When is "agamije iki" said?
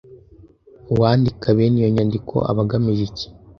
2.65-3.27